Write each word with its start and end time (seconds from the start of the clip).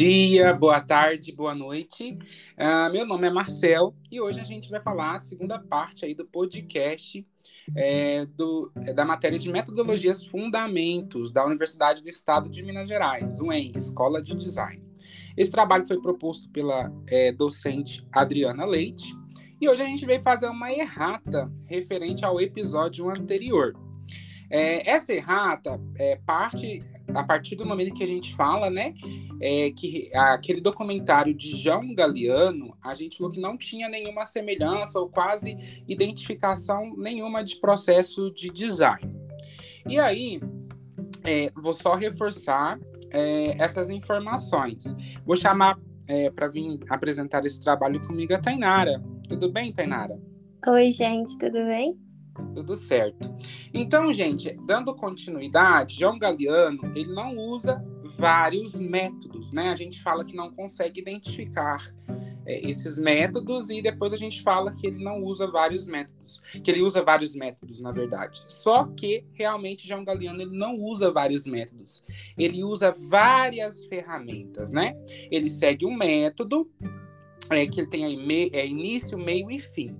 dia, 0.00 0.54
boa 0.54 0.80
tarde, 0.80 1.30
boa 1.30 1.54
noite. 1.54 2.16
Uh, 2.56 2.90
meu 2.90 3.04
nome 3.04 3.26
é 3.26 3.30
Marcel 3.30 3.94
e 4.10 4.18
hoje 4.18 4.40
a 4.40 4.44
gente 4.44 4.70
vai 4.70 4.80
falar 4.80 5.16
a 5.16 5.20
segunda 5.20 5.58
parte 5.58 6.06
aí 6.06 6.14
do 6.14 6.24
podcast 6.24 7.22
é, 7.76 8.24
do, 8.24 8.72
é, 8.76 8.94
da 8.94 9.04
matéria 9.04 9.38
de 9.38 9.52
Metodologias 9.52 10.24
Fundamentos 10.24 11.34
da 11.34 11.44
Universidade 11.44 12.02
do 12.02 12.08
Estado 12.08 12.48
de 12.48 12.62
Minas 12.62 12.88
Gerais, 12.88 13.40
UEM, 13.40 13.72
Escola 13.76 14.22
de 14.22 14.34
Design. 14.34 14.82
Esse 15.36 15.50
trabalho 15.50 15.86
foi 15.86 16.00
proposto 16.00 16.48
pela 16.48 16.90
é, 17.06 17.30
docente 17.30 18.02
Adriana 18.10 18.64
Leite 18.64 19.14
e 19.60 19.68
hoje 19.68 19.82
a 19.82 19.86
gente 19.86 20.06
veio 20.06 20.22
fazer 20.22 20.48
uma 20.48 20.72
errata 20.72 21.52
referente 21.66 22.24
ao 22.24 22.40
episódio 22.40 23.10
anterior. 23.10 23.74
É, 24.50 24.90
essa 24.90 25.12
errata 25.12 25.78
é 25.96 26.16
parte 26.16 26.80
a 27.14 27.24
partir 27.24 27.56
do 27.56 27.66
momento 27.66 27.94
que 27.94 28.04
a 28.04 28.06
gente 28.06 28.34
fala, 28.34 28.70
né, 28.70 28.94
é, 29.40 29.70
que 29.70 30.10
aquele 30.14 30.60
documentário 30.60 31.34
de 31.34 31.56
João 31.56 31.94
Galeano, 31.94 32.76
a 32.82 32.94
gente 32.94 33.18
falou 33.18 33.32
que 33.32 33.40
não 33.40 33.56
tinha 33.56 33.88
nenhuma 33.88 34.24
semelhança 34.26 34.98
ou 34.98 35.08
quase 35.08 35.56
identificação 35.88 36.94
nenhuma 36.96 37.42
de 37.42 37.56
processo 37.56 38.30
de 38.32 38.50
design. 38.50 39.14
E 39.88 39.98
aí, 39.98 40.40
é, 41.24 41.50
vou 41.54 41.72
só 41.72 41.94
reforçar 41.94 42.78
é, 43.10 43.62
essas 43.62 43.90
informações. 43.90 44.94
Vou 45.24 45.36
chamar 45.36 45.78
é, 46.06 46.30
para 46.30 46.48
vir 46.48 46.80
apresentar 46.88 47.44
esse 47.44 47.60
trabalho 47.60 48.04
comigo 48.06 48.34
a 48.34 48.38
Tainara. 48.38 49.02
Tudo 49.28 49.50
bem, 49.50 49.72
Tainara? 49.72 50.20
Oi, 50.66 50.92
gente, 50.92 51.38
tudo 51.38 51.64
bem? 51.64 52.09
Tudo 52.54 52.76
certo. 52.76 53.34
Então, 53.72 54.12
gente, 54.12 54.56
dando 54.66 54.94
continuidade, 54.94 55.98
João 55.98 56.18
Galeano, 56.18 56.92
ele 56.94 57.12
não 57.12 57.36
usa 57.36 57.84
vários 58.16 58.74
métodos, 58.74 59.52
né? 59.52 59.70
A 59.70 59.76
gente 59.76 60.02
fala 60.02 60.24
que 60.24 60.34
não 60.34 60.50
consegue 60.50 61.00
identificar 61.00 61.78
é, 62.46 62.68
esses 62.68 62.98
métodos 62.98 63.70
e 63.70 63.80
depois 63.80 64.12
a 64.12 64.16
gente 64.16 64.42
fala 64.42 64.74
que 64.74 64.86
ele 64.86 65.02
não 65.02 65.22
usa 65.22 65.50
vários 65.50 65.86
métodos, 65.86 66.40
que 66.62 66.70
ele 66.70 66.82
usa 66.82 67.02
vários 67.02 67.34
métodos, 67.34 67.80
na 67.80 67.92
verdade. 67.92 68.42
Só 68.48 68.84
que 68.84 69.24
realmente 69.32 69.86
João 69.86 70.04
Galeano 70.04 70.42
ele 70.42 70.56
não 70.56 70.76
usa 70.76 71.12
vários 71.12 71.46
métodos. 71.46 72.04
Ele 72.36 72.64
usa 72.64 72.94
várias 73.08 73.84
ferramentas, 73.86 74.72
né? 74.72 74.94
Ele 75.30 75.48
segue 75.48 75.86
um 75.86 75.94
método 75.94 76.70
é, 77.48 77.66
que 77.66 77.80
ele 77.80 77.88
tem 77.88 78.04
aí 78.04 78.16
me, 78.16 78.50
é, 78.52 78.66
início, 78.66 79.18
meio 79.18 79.50
e 79.50 79.60
fim. 79.60 79.96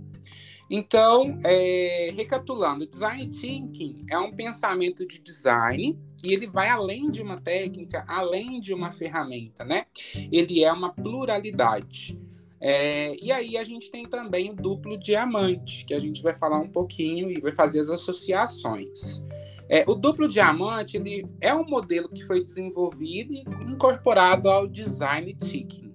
Então, 0.73 1.37
é, 1.45 2.13
recapitulando, 2.15 2.87
design 2.87 3.27
thinking 3.27 4.07
é 4.09 4.17
um 4.17 4.31
pensamento 4.31 5.05
de 5.05 5.21
design 5.21 5.99
e 6.23 6.33
ele 6.33 6.47
vai 6.47 6.69
além 6.69 7.11
de 7.11 7.21
uma 7.21 7.41
técnica, 7.41 8.05
além 8.07 8.61
de 8.61 8.73
uma 8.73 8.93
ferramenta, 8.93 9.65
né? 9.65 9.87
Ele 10.31 10.63
é 10.63 10.73
uma 10.73 10.95
pluralidade. 10.95 12.17
É, 12.61 13.17
e 13.21 13.33
aí 13.33 13.57
a 13.57 13.65
gente 13.65 13.91
tem 13.91 14.05
também 14.05 14.51
o 14.51 14.55
duplo 14.55 14.97
diamante, 14.97 15.85
que 15.85 15.93
a 15.93 15.99
gente 15.99 16.23
vai 16.23 16.35
falar 16.35 16.59
um 16.59 16.69
pouquinho 16.69 17.33
e 17.33 17.41
vai 17.41 17.51
fazer 17.51 17.81
as 17.81 17.91
associações. 17.91 19.25
É, 19.69 19.85
o 19.89 19.95
duplo 19.97 20.29
diamante 20.29 20.97
ele 20.97 21.25
é 21.41 21.53
um 21.53 21.65
modelo 21.65 22.09
que 22.09 22.23
foi 22.23 22.45
desenvolvido 22.45 23.35
e 23.35 23.41
incorporado 23.73 24.49
ao 24.49 24.69
design 24.69 25.35
thinking. 25.35 25.93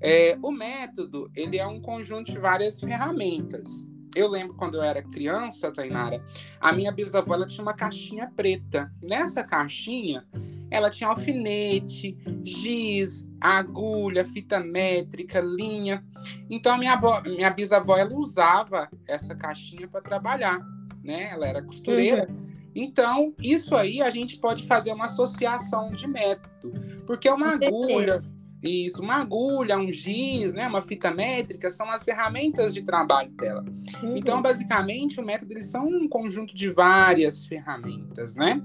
É, 0.00 0.38
o 0.40 0.52
método 0.52 1.28
ele 1.34 1.58
é 1.58 1.66
um 1.66 1.80
conjunto 1.80 2.30
de 2.30 2.38
várias 2.38 2.78
ferramentas 2.78 3.90
eu 4.14 4.28
lembro 4.28 4.54
quando 4.54 4.76
eu 4.76 4.82
era 4.82 5.02
criança, 5.02 5.72
Tainara, 5.72 6.24
a 6.60 6.72
minha 6.72 6.92
bisavó 6.92 7.34
ela 7.34 7.46
tinha 7.46 7.62
uma 7.62 7.74
caixinha 7.74 8.30
preta. 8.36 8.92
Nessa 9.02 9.42
caixinha, 9.42 10.26
ela 10.70 10.90
tinha 10.90 11.08
alfinete, 11.08 12.16
giz, 12.44 13.28
agulha, 13.40 14.24
fita 14.24 14.60
métrica, 14.60 15.40
linha. 15.40 16.04
Então, 16.48 16.74
a 16.74 16.78
minha, 16.78 16.94
avó, 16.94 17.20
minha 17.22 17.50
bisavó 17.50 17.96
ela 17.96 18.14
usava 18.14 18.88
essa 19.08 19.34
caixinha 19.34 19.88
para 19.88 20.00
trabalhar, 20.00 20.60
né? 21.02 21.30
Ela 21.32 21.46
era 21.46 21.62
costureira. 21.62 22.26
Uhum. 22.28 22.52
Então, 22.74 23.34
isso 23.40 23.76
aí 23.76 24.00
a 24.00 24.10
gente 24.10 24.38
pode 24.38 24.66
fazer 24.66 24.92
uma 24.92 25.04
associação 25.04 25.90
de 25.90 26.08
método, 26.08 26.72
porque 27.06 27.28
uma 27.28 27.54
agulha, 27.54 28.22
isso, 28.62 29.02
uma 29.02 29.16
agulha, 29.16 29.76
um 29.76 29.90
giz, 29.90 30.54
né, 30.54 30.66
uma 30.68 30.82
fita 30.82 31.10
métrica, 31.10 31.70
são 31.70 31.90
as 31.90 32.02
ferramentas 32.02 32.72
de 32.72 32.82
trabalho 32.82 33.30
dela. 33.32 33.64
Uhum. 34.02 34.16
Então, 34.16 34.40
basicamente, 34.40 35.20
o 35.20 35.24
método 35.24 35.52
eles 35.52 35.66
são 35.66 35.84
um 35.84 36.08
conjunto 36.08 36.54
de 36.54 36.70
várias 36.70 37.44
ferramentas, 37.46 38.36
né? 38.36 38.62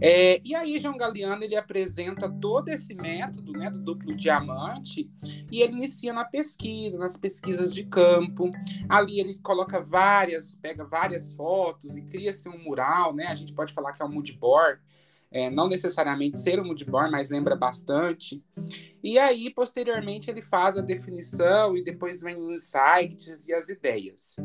É, 0.00 0.40
e 0.44 0.54
aí, 0.54 0.78
João 0.78 0.96
Galeano 0.96 1.44
ele 1.44 1.56
apresenta 1.56 2.28
todo 2.28 2.68
esse 2.68 2.94
método 2.94 3.52
né, 3.52 3.70
do 3.70 3.78
duplo 3.78 4.14
diamante 4.14 5.10
e 5.50 5.62
ele 5.62 5.74
inicia 5.74 6.12
na 6.12 6.24
pesquisa, 6.24 6.98
nas 6.98 7.16
pesquisas 7.16 7.74
de 7.74 7.84
campo. 7.84 8.50
Ali 8.88 9.20
ele 9.20 9.38
coloca 9.38 9.80
várias, 9.80 10.56
pega 10.56 10.84
várias 10.84 11.34
fotos 11.34 11.96
e 11.96 12.02
cria-se 12.02 12.48
um 12.48 12.58
mural, 12.58 13.14
né? 13.14 13.26
A 13.26 13.34
gente 13.34 13.52
pode 13.52 13.72
falar 13.72 13.92
que 13.92 14.02
é 14.02 14.04
um 14.04 14.12
mood 14.12 14.32
board, 14.34 14.80
é, 15.34 15.50
não 15.50 15.68
necessariamente 15.68 16.38
ser 16.38 16.60
um 16.60 16.64
moodboard, 16.64 17.10
mas 17.10 17.28
lembra 17.28 17.56
bastante. 17.56 18.40
E 19.02 19.18
aí, 19.18 19.52
posteriormente, 19.52 20.30
ele 20.30 20.40
faz 20.40 20.78
a 20.78 20.80
definição 20.80 21.76
e 21.76 21.82
depois 21.82 22.22
vem 22.22 22.36
os 22.36 22.62
insights 22.62 23.48
e 23.48 23.52
as 23.52 23.68
ideias, 23.68 24.36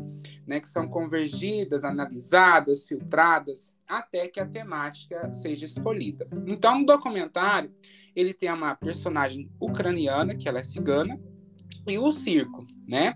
né, 0.44 0.58
que 0.58 0.68
são 0.68 0.88
convergidas, 0.88 1.84
analisadas, 1.84 2.88
filtradas, 2.88 3.72
até 3.86 4.26
que 4.26 4.40
a 4.40 4.46
temática 4.46 5.32
seja 5.32 5.64
escolhida. 5.64 6.26
Então, 6.44 6.80
no 6.80 6.86
documentário, 6.86 7.72
ele 8.14 8.34
tem 8.34 8.52
uma 8.52 8.74
personagem 8.74 9.48
ucraniana, 9.60 10.34
que 10.34 10.48
ela 10.48 10.58
é 10.58 10.64
cigana, 10.64 11.20
e 11.88 11.98
o 11.98 12.10
circo, 12.10 12.66
né? 12.86 13.14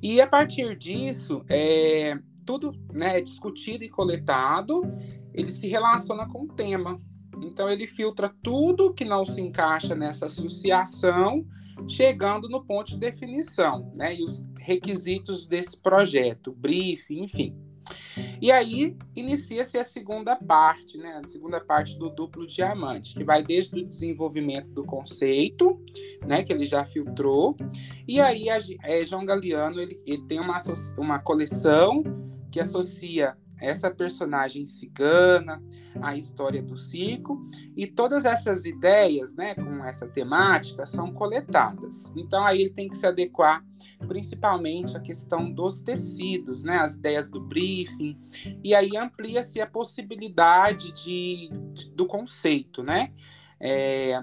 E 0.00 0.20
a 0.20 0.26
partir 0.26 0.76
disso, 0.76 1.44
é, 1.48 2.16
tudo 2.46 2.72
né, 2.92 3.18
é 3.18 3.20
discutido 3.20 3.82
e 3.82 3.90
coletado, 3.90 4.82
ele 5.34 5.48
se 5.48 5.68
relaciona 5.68 6.26
com 6.28 6.44
o 6.44 6.48
tema. 6.48 7.00
Então 7.42 7.68
ele 7.68 7.86
filtra 7.86 8.34
tudo 8.42 8.92
que 8.92 9.04
não 9.04 9.24
se 9.24 9.40
encaixa 9.40 9.94
nessa 9.94 10.26
associação, 10.26 11.46
chegando 11.88 12.48
no 12.48 12.64
ponto 12.64 12.92
de 12.92 12.98
definição, 12.98 13.92
né? 13.96 14.14
E 14.14 14.22
os 14.22 14.44
requisitos 14.58 15.46
desse 15.46 15.80
projeto, 15.80 16.52
briefing, 16.52 17.24
enfim. 17.24 17.56
E 18.40 18.52
aí 18.52 18.96
inicia-se 19.16 19.78
a 19.78 19.84
segunda 19.84 20.36
parte, 20.36 20.98
né? 20.98 21.20
A 21.22 21.26
segunda 21.26 21.60
parte 21.60 21.98
do 21.98 22.10
duplo 22.10 22.46
diamante, 22.46 23.14
que 23.14 23.24
vai 23.24 23.42
desde 23.42 23.80
o 23.80 23.86
desenvolvimento 23.86 24.70
do 24.70 24.84
conceito, 24.84 25.80
né? 26.26 26.42
Que 26.42 26.52
ele 26.52 26.66
já 26.66 26.84
filtrou. 26.84 27.56
E 28.06 28.20
aí 28.20 28.48
a, 28.50 28.58
é, 28.84 29.04
João 29.04 29.24
Galeano 29.24 29.80
ele, 29.80 30.00
ele 30.06 30.22
tem 30.26 30.40
uma, 30.40 30.58
uma 30.96 31.18
coleção 31.18 32.02
que 32.50 32.60
associa 32.60 33.36
essa 33.60 33.90
personagem 33.90 34.66
cigana, 34.66 35.62
a 36.00 36.16
história 36.16 36.62
do 36.62 36.76
circo, 36.76 37.44
e 37.76 37.86
todas 37.86 38.24
essas 38.24 38.64
ideias, 38.64 39.34
né, 39.34 39.54
com 39.54 39.84
essa 39.84 40.06
temática, 40.06 40.86
são 40.86 41.12
coletadas. 41.12 42.12
Então 42.16 42.44
aí 42.44 42.62
ele 42.62 42.70
tem 42.70 42.88
que 42.88 42.96
se 42.96 43.06
adequar 43.06 43.64
principalmente 44.06 44.96
à 44.96 45.00
questão 45.00 45.50
dos 45.50 45.80
tecidos, 45.80 46.64
né, 46.64 46.78
as 46.78 46.94
ideias 46.94 47.28
do 47.28 47.40
briefing, 47.40 48.16
e 48.62 48.74
aí 48.74 48.96
amplia-se 48.96 49.60
a 49.60 49.66
possibilidade 49.66 50.92
de, 50.92 51.50
de, 51.72 51.90
do 51.90 52.06
conceito, 52.06 52.82
né. 52.82 53.12
É, 53.60 54.20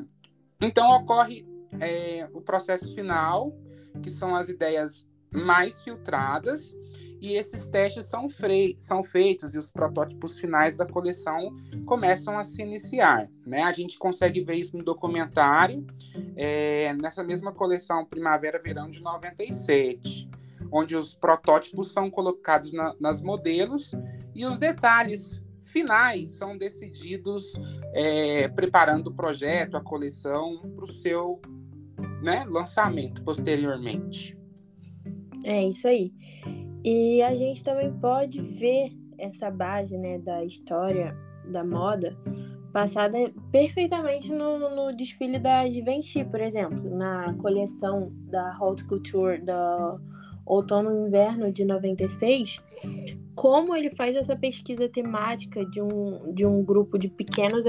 então 0.62 0.90
ocorre 0.92 1.46
é, 1.80 2.28
o 2.34 2.42
processo 2.42 2.94
final, 2.94 3.54
que 4.02 4.10
são 4.10 4.36
as 4.36 4.50
ideias 4.50 5.08
mais 5.32 5.82
filtradas, 5.82 6.76
e 7.26 7.36
esses 7.36 7.66
testes 7.66 8.06
são, 8.06 8.28
são 8.78 9.04
feitos 9.04 9.56
e 9.56 9.58
os 9.58 9.72
protótipos 9.72 10.40
finais 10.40 10.76
da 10.76 10.86
coleção 10.86 11.56
começam 11.84 12.38
a 12.38 12.44
se 12.44 12.62
iniciar. 12.62 13.28
Né? 13.46 13.64
A 13.64 13.72
gente 13.72 13.98
consegue 13.98 14.42
ver 14.42 14.56
isso 14.56 14.78
no 14.78 14.84
documentário, 14.84 15.86
é, 16.36 16.94
nessa 16.94 17.24
mesma 17.24 17.52
coleção 17.52 18.06
Primavera-Verão 18.06 18.92
de 18.92 19.02
97, 19.02 20.30
onde 20.72 20.96
os 20.96 21.16
protótipos 21.16 21.92
são 21.92 22.12
colocados 22.12 22.72
na, 22.72 22.96
nas 23.00 23.24
modelos 23.24 23.92
e 24.36 24.46
os 24.46 24.60
detalhes 24.60 25.42
finais 25.64 26.30
são 26.30 26.56
decididos 26.56 27.54
é, 27.92 28.48
preparando 28.50 29.08
o 29.08 29.14
projeto, 29.14 29.76
a 29.76 29.82
coleção, 29.82 30.62
para 30.76 30.84
o 30.84 30.88
seu 30.88 31.42
né, 32.22 32.46
lançamento 32.48 33.24
posteriormente. 33.24 34.38
É 35.44 35.68
isso 35.68 35.88
aí. 35.88 36.12
E 36.86 37.20
a 37.24 37.34
gente 37.34 37.64
também 37.64 37.92
pode 37.94 38.40
ver 38.40 38.96
essa 39.18 39.50
base 39.50 39.98
né, 39.98 40.20
da 40.20 40.46
história 40.46 41.18
da 41.52 41.64
moda 41.64 42.16
passada 42.72 43.34
perfeitamente 43.52 44.32
no, 44.32 44.70
no 44.70 44.96
desfile 44.96 45.40
da 45.40 45.68
Givenchy, 45.68 46.24
por 46.26 46.40
exemplo, 46.40 46.96
na 46.96 47.34
coleção 47.42 48.12
da 48.30 48.56
Haute 48.56 48.86
Couture 48.86 49.42
da 49.42 49.98
outono 50.46 50.92
e 50.92 51.08
inverno 51.08 51.52
de 51.52 51.66
96, 51.66 52.62
como 53.34 53.76
ele 53.76 53.90
faz 53.90 54.16
essa 54.16 54.36
pesquisa 54.36 54.88
temática 54.88 55.66
de 55.66 55.82
um, 55.82 56.32
de 56.34 56.46
um 56.46 56.64
grupo 56.64 57.00
de 57.00 57.08
pequenos 57.08 57.66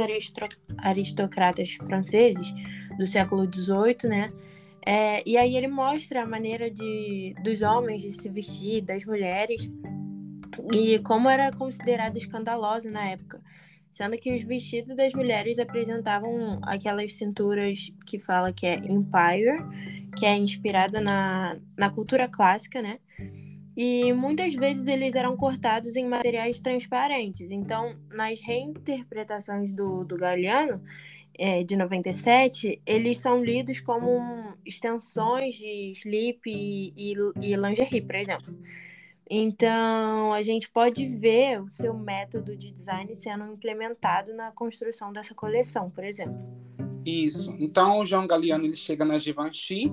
aristocratas 0.77 1.73
franceses 1.75 2.53
do 2.99 3.07
século 3.07 3.45
XVIII, 3.51 4.11
né? 4.11 4.29
É, 4.89 5.21
e 5.29 5.37
aí 5.37 5.57
ele 5.57 5.67
mostra 5.67 6.23
a 6.23 6.27
maneira 6.27 6.71
de, 6.71 7.35
dos 7.43 7.61
homens 7.61 8.03
de 8.03 8.13
se 8.13 8.29
vestir, 8.29 8.83
das 8.83 9.05
mulheres, 9.05 9.69
e 10.73 11.01
como 11.01 11.29
era 11.29 11.51
considerado 11.51 12.17
escandaloso 12.17 12.89
na 12.89 13.05
época. 13.09 13.43
Sendo 13.91 14.17
que 14.17 14.37
os 14.37 14.43
vestidos 14.45 14.95
das 14.95 15.13
mulheres 15.13 15.59
apresentavam 15.59 16.61
aquelas 16.63 17.15
cinturas 17.15 17.91
que 18.07 18.21
fala 18.21 18.53
que 18.53 18.67
é 18.67 18.75
Empire, 18.77 19.59
que 20.17 20.25
é 20.25 20.37
inspirada 20.37 21.01
na, 21.01 21.59
na 21.77 21.91
cultura 21.91 22.29
clássica, 22.29 22.81
né? 22.81 22.99
E 23.77 24.13
muitas 24.13 24.55
vezes 24.55 24.87
eles 24.87 25.15
eram 25.15 25.37
cortados 25.37 25.97
em 25.97 26.07
materiais 26.07 26.61
transparentes. 26.61 27.51
Então, 27.51 27.95
nas 28.11 28.41
reinterpretações 28.41 29.73
do, 29.73 30.05
do 30.05 30.17
Galeano, 30.17 30.81
é, 31.39 31.63
de 31.63 31.77
97, 31.77 32.81
eles 32.87 33.19
são 33.19 33.45
lidos 33.45 33.81
como 33.81 34.55
extensões 34.65 35.55
de 35.55 35.91
slip 35.91 36.41
e, 36.47 36.93
e, 36.97 37.15
e 37.41 37.57
lingerie, 37.57 38.01
por 38.01 38.15
exemplo. 38.15 38.55
Então, 39.29 40.33
a 40.33 40.41
gente 40.43 40.69
pode 40.69 41.05
ver 41.07 41.61
o 41.61 41.69
seu 41.69 41.93
método 41.93 42.57
de 42.57 42.71
design 42.71 43.13
sendo 43.15 43.53
implementado 43.53 44.33
na 44.35 44.53
construção 44.53 45.13
dessa 45.13 45.35
coleção, 45.35 45.91
por 45.91 46.05
exemplo. 46.05 46.39
Isso. 47.05 47.55
Então, 47.59 48.01
o 48.01 48.07
João 48.07 48.27
Galeano 48.27 48.65
ele 48.65 48.77
chega 48.77 49.05
na 49.05 49.19
Givenchy, 49.19 49.93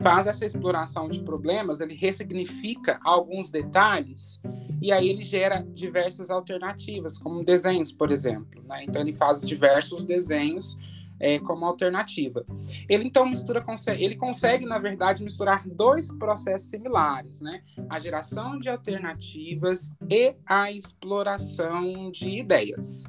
faz 0.00 0.26
essa 0.26 0.44
exploração 0.44 1.08
de 1.08 1.22
problemas, 1.22 1.80
ele 1.80 1.94
ressignifica 1.94 3.00
alguns 3.02 3.50
detalhes 3.50 4.40
e 4.80 4.92
aí 4.92 5.08
ele 5.08 5.24
gera 5.24 5.66
diversas 5.72 6.30
alternativas, 6.30 7.18
como 7.18 7.44
desenhos, 7.44 7.92
por 7.92 8.10
exemplo. 8.10 8.62
Né? 8.66 8.84
Então, 8.84 9.00
ele 9.00 9.14
faz 9.14 9.40
diversos 9.42 10.04
desenhos 10.04 10.76
é, 11.18 11.38
como 11.38 11.64
alternativa. 11.64 12.44
Ele 12.88 13.06
então 13.06 13.26
mistura, 13.26 13.64
ele 13.98 14.16
consegue, 14.16 14.66
na 14.66 14.78
verdade, 14.78 15.22
misturar 15.22 15.66
dois 15.66 16.10
processos 16.12 16.68
similares, 16.68 17.40
né? 17.40 17.62
A 17.88 17.98
geração 17.98 18.58
de 18.58 18.68
alternativas 18.68 19.92
e 20.10 20.34
a 20.46 20.70
exploração 20.70 22.10
de 22.10 22.40
ideias. 22.40 23.04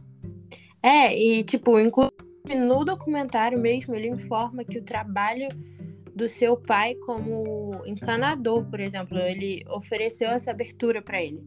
É, 0.82 1.18
e 1.18 1.44
tipo, 1.44 1.80
inclusive 1.80 2.16
no 2.56 2.86
documentário 2.86 3.60
mesmo, 3.60 3.94
ele 3.94 4.08
informa 4.08 4.64
que 4.64 4.78
o 4.78 4.84
trabalho 4.84 5.50
do 6.18 6.28
seu 6.28 6.58
pai 6.58 6.96
como 6.96 7.72
encanador, 7.86 8.66
por 8.66 8.80
exemplo, 8.80 9.18
ele 9.20 9.64
ofereceu 9.70 10.30
essa 10.30 10.50
abertura 10.50 11.00
para 11.00 11.22
ele. 11.22 11.44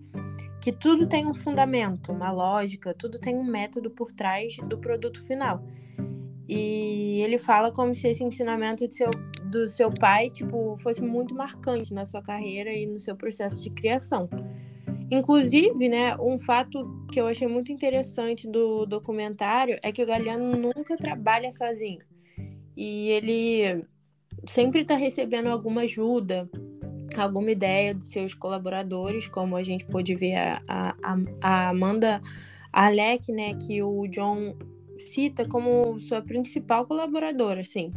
Que 0.63 0.71
tudo 0.71 1.09
tem 1.09 1.27
um 1.27 1.35
fundamento, 1.35 2.13
uma 2.13 2.31
lógica, 2.31 2.95
tudo 2.95 3.19
tem 3.19 3.35
um 3.37 3.43
método 3.43 3.91
por 3.91 4.13
trás 4.13 4.57
do 4.69 4.79
produto 4.79 5.21
final. 5.27 5.65
E 6.49 7.21
ele 7.23 7.37
fala 7.37 7.73
como 7.73 7.95
se 7.97 8.09
esse 8.09 8.23
ensinamento 8.23 8.87
do 8.87 8.93
seu, 8.93 9.11
do 9.45 9.69
seu 9.69 9.91
pai, 9.91 10.31
tipo, 10.31 10.77
fosse 10.79 11.03
muito 11.03 11.35
marcante 11.35 11.93
na 11.93 12.07
sua 12.07 12.23
carreira 12.23 12.73
e 12.73 12.87
no 12.87 13.01
seu 13.01 13.17
processo 13.17 13.63
de 13.65 13.71
criação. 13.71 14.29
Inclusive, 15.11 15.89
né, 15.89 16.17
um 16.21 16.39
fato 16.39 17.05
que 17.11 17.21
eu 17.21 17.27
achei 17.27 17.49
muito 17.49 17.73
interessante 17.73 18.49
do 18.49 18.87
documentário 18.87 19.77
é 19.83 19.91
que 19.91 20.03
o 20.03 20.07
Galeano 20.07 20.57
nunca 20.57 20.97
trabalha 20.97 21.53
sozinho. 21.53 22.05
E 22.77 23.09
ele 23.09 23.85
sempre 24.47 24.83
está 24.83 24.95
recebendo 24.95 25.49
alguma 25.49 25.83
ajuda, 25.83 26.49
alguma 27.17 27.51
ideia 27.51 27.95
dos 27.95 28.11
seus 28.11 28.35
colaboradores, 28.35 29.27
como 29.27 29.57
a 29.57 29.63
gente 29.63 29.85
pôde 29.87 30.15
ver 30.15 30.35
a, 30.37 30.63
a, 30.69 31.17
a 31.43 31.69
Amanda 31.71 32.21
Alec, 32.73 33.33
né, 33.33 33.55
que 33.55 33.83
o 33.83 34.07
John 34.07 34.57
cita 34.99 35.47
como 35.47 35.99
sua 36.01 36.23
principal 36.23 36.87
colaboradora, 36.87 37.61
assim. 37.61 37.93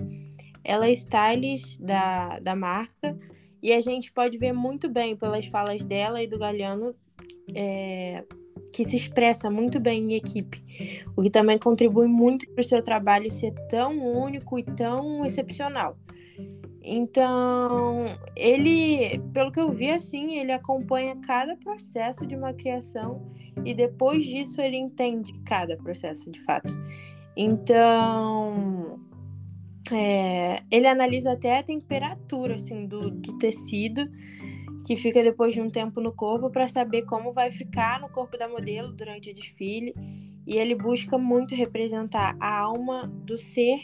Ela 0.63 0.87
é 0.87 0.91
stylist 0.93 1.79
da, 1.79 2.39
da 2.39 2.55
marca 2.55 3.17
e 3.61 3.71
a 3.73 3.81
gente 3.81 4.11
pode 4.11 4.37
ver 4.37 4.53
muito 4.53 4.89
bem 4.89 5.15
pelas 5.15 5.45
falas 5.47 5.85
dela 5.85 6.23
e 6.23 6.27
do 6.27 6.39
Galeano 6.39 6.95
é, 7.53 8.23
que 8.73 8.83
se 8.83 8.95
expressa 8.95 9.51
muito 9.51 9.79
bem 9.79 10.11
em 10.11 10.15
equipe, 10.15 11.05
o 11.15 11.21
que 11.21 11.29
também 11.29 11.59
contribui 11.59 12.07
muito 12.07 12.49
para 12.49 12.61
o 12.61 12.63
seu 12.63 12.81
trabalho 12.81 13.31
ser 13.31 13.53
tão 13.69 14.03
único 14.03 14.57
e 14.57 14.63
tão 14.63 15.23
excepcional. 15.23 15.95
Então, 16.83 18.05
ele, 18.35 19.19
pelo 19.31 19.51
que 19.51 19.59
eu 19.59 19.71
vi 19.71 19.91
assim, 19.91 20.39
ele 20.39 20.51
acompanha 20.51 21.15
cada 21.25 21.55
processo 21.55 22.25
de 22.25 22.35
uma 22.35 22.51
criação 22.51 23.31
e 23.63 23.73
depois 23.73 24.25
disso 24.25 24.59
ele 24.59 24.75
entende 24.75 25.31
cada 25.45 25.77
processo 25.77 26.29
de 26.29 26.41
fato. 26.41 26.73
Então, 27.37 28.99
é, 29.91 30.61
ele 30.69 30.87
analisa 30.87 31.33
até 31.33 31.59
a 31.59 31.63
temperatura 31.63 32.55
assim, 32.55 32.87
do, 32.87 33.11
do 33.11 33.37
tecido 33.37 34.09
que 34.85 34.95
fica 34.95 35.24
depois 35.24 35.53
de 35.53 35.62
um 35.62 35.69
tempo 35.69 36.01
no 36.01 36.12
corpo 36.12 36.50
para 36.50 36.68
saber 36.68 37.03
como 37.03 37.31
vai 37.31 37.51
ficar 37.51 38.01
no 38.01 38.09
corpo 38.09 38.38
da 38.38 38.47
modelo 38.47 38.91
durante 38.91 39.31
o 39.31 39.33
desfile. 39.33 39.94
E 40.45 40.57
ele 40.57 40.75
busca 40.75 41.18
muito 41.18 41.56
representar 41.56 42.35
a 42.39 42.59
alma 42.59 43.07
do 43.07 43.38
ser 43.38 43.83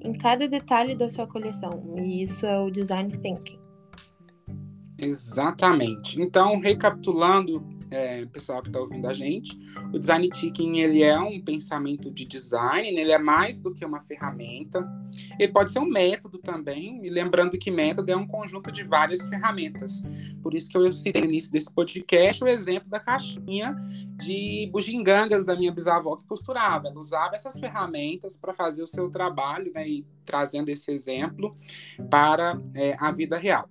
em 0.00 0.12
cada 0.12 0.46
detalhe 0.46 0.94
da 0.94 1.08
sua 1.08 1.26
coleção. 1.26 1.94
E 1.98 2.22
isso 2.22 2.46
é 2.46 2.60
o 2.60 2.70
design 2.70 3.10
thinking. 3.10 3.58
Exatamente. 4.98 6.22
Então, 6.22 6.58
recapitulando, 6.60 7.66
é, 7.90 8.24
pessoal 8.26 8.62
que 8.62 8.68
está 8.68 8.80
ouvindo 8.80 9.06
a 9.06 9.14
gente, 9.14 9.58
o 9.92 9.98
design 9.98 10.28
thinking 10.28 10.78
ele 10.78 11.02
é 11.02 11.18
um 11.18 11.40
pensamento 11.40 12.10
de 12.10 12.24
design, 12.24 12.92
né? 12.92 13.00
ele 13.00 13.12
é 13.12 13.18
mais 13.18 13.58
do 13.58 13.72
que 13.72 13.84
uma 13.84 14.00
ferramenta. 14.00 14.86
Ele 15.38 15.52
pode 15.52 15.72
ser 15.72 15.78
um 15.78 15.88
método 15.88 16.38
também, 16.38 17.04
e 17.04 17.08
lembrando 17.08 17.56
que 17.58 17.70
método 17.70 18.10
é 18.10 18.16
um 18.16 18.26
conjunto 18.26 18.70
de 18.70 18.84
várias 18.84 19.28
ferramentas. 19.28 20.02
Por 20.42 20.54
isso 20.54 20.68
que 20.68 20.76
eu 20.76 20.92
citei 20.92 21.22
no 21.22 21.28
início 21.28 21.50
desse 21.50 21.72
podcast 21.72 22.42
o 22.42 22.48
exemplo 22.48 22.88
da 22.88 23.00
caixinha 23.00 23.74
de 24.16 24.68
bugigangas 24.72 25.44
da 25.44 25.56
minha 25.56 25.72
bisavó 25.72 26.16
que 26.16 26.26
costurava. 26.26 26.88
Ela 26.88 27.00
usava 27.00 27.34
essas 27.34 27.58
ferramentas 27.58 28.36
para 28.36 28.52
fazer 28.54 28.82
o 28.82 28.86
seu 28.86 29.10
trabalho, 29.10 29.72
né? 29.74 29.88
E 29.88 30.06
trazendo 30.24 30.68
esse 30.68 30.90
exemplo 30.90 31.54
para 32.10 32.60
é, 32.74 32.96
a 32.98 33.12
vida 33.12 33.38
real. 33.38 33.68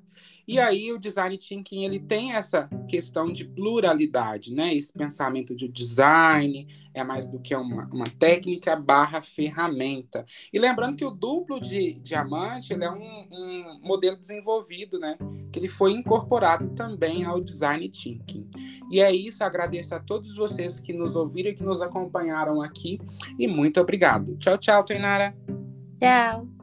E 0.48 0.60
aí 0.60 0.92
o 0.92 1.00
design 1.00 1.38
thinking 1.38 1.86
ele 1.86 2.00
tem 2.00 2.34
essa 2.34 2.70
questão 2.88 3.32
de 3.32 3.46
pluralidade, 3.46 4.54
né? 4.54 4.74
Esse 4.74 4.94
pensamento 4.94 5.56
de 5.56 5.68
design 5.68 6.68
é 6.94 7.04
mais 7.04 7.28
do 7.28 7.40
que 7.40 7.56
uma, 7.56 7.86
uma 7.92 8.06
técnica 8.20 8.76
barra 8.76 9.22
ferramenta. 9.22 10.26
E 10.52 10.60
lembrando 10.60 10.96
que 10.96 11.06
o 11.06 11.12
duplo 11.12 11.60
de 11.60 11.94
diamante 11.94 12.74
ele 12.74 12.84
é 12.84 12.92
um, 12.92 13.28
um 13.32 13.80
modelo 13.82 14.18
desenvolvido, 14.18 15.00
né? 15.00 15.18
Que 15.52 15.60
ele 15.60 15.70
foi 15.70 15.92
incorporado 15.92 16.70
também 16.70 17.24
ao 17.24 17.42
design 17.42 17.88
thinking. 17.90 18.50
E 18.92 19.00
é 19.00 19.14
isso, 19.14 19.44
agradeço 19.44 19.96
a 19.96 20.00
todos 20.00 20.36
vocês 20.36 20.80
que 20.80 20.94
nos 20.94 21.16
ouviram 21.16 21.50
e 21.50 21.56
que 21.56 21.64
nos 21.64 21.82
acompanharam 21.82 22.62
aqui. 22.62 23.00
E 23.40 23.48
muito 23.48 23.80
obrigado. 23.80 24.38
Tchau, 24.38 24.58
tchau, 24.58 24.84
Tainara. 24.84 25.36
Tchau. 26.00 26.55